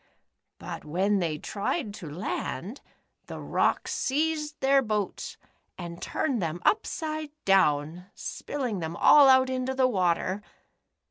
But 0.57 0.83
when 0.83 1.19
they 1.19 1.37
tried 1.37 1.93
to 1.93 2.09
land, 2.09 2.81
the 3.27 3.39
rocks 3.39 3.93
seized 3.93 4.59
their 4.59 4.81
boats 4.81 5.37
and 5.77 6.01
turned 6.01 6.41
them 6.41 6.59
upside 6.65 7.29
down, 7.45 8.07
spilling 8.15 8.79
them 8.79 8.95
all 8.95 9.29
out 9.29 9.47
into 9.47 9.75
the 9.75 9.87
water 9.87 10.41